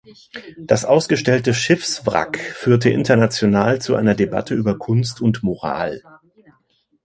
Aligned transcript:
Das 0.57 0.83
ausgestellte 0.83 1.53
Schiffswrack 1.53 2.39
führte 2.39 2.89
international 2.89 3.79
zu 3.83 3.93
einer 3.95 4.15
Debatte 4.15 4.55
über 4.55 4.75
Kunst 4.79 5.21
und 5.21 5.43
Moral. 5.43 6.01